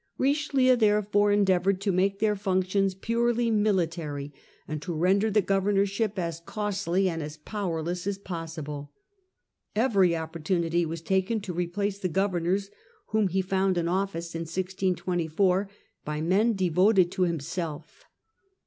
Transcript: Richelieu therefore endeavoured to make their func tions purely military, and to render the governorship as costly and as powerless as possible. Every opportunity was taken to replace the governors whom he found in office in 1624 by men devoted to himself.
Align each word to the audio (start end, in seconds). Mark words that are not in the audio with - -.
Richelieu 0.17 0.75
therefore 0.75 1.31
endeavoured 1.31 1.79
to 1.81 1.91
make 1.91 2.17
their 2.17 2.33
func 2.35 2.67
tions 2.71 2.95
purely 2.95 3.51
military, 3.51 4.33
and 4.67 4.81
to 4.81 4.95
render 4.95 5.29
the 5.29 5.43
governorship 5.43 6.17
as 6.17 6.39
costly 6.39 7.07
and 7.07 7.21
as 7.21 7.37
powerless 7.37 8.07
as 8.07 8.17
possible. 8.17 8.93
Every 9.75 10.15
opportunity 10.15 10.87
was 10.87 11.01
taken 11.03 11.39
to 11.41 11.53
replace 11.53 11.99
the 11.99 12.09
governors 12.09 12.71
whom 13.09 13.27
he 13.27 13.43
found 13.43 13.77
in 13.77 13.87
office 13.87 14.33
in 14.33 14.39
1624 14.41 15.69
by 16.03 16.19
men 16.19 16.55
devoted 16.55 17.11
to 17.11 17.21
himself. 17.21 18.05